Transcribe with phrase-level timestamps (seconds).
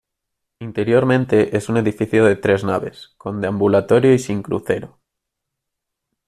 [0.57, 4.97] Interiormente es un edificio de tres naves, con deambulatorio y sin crucero.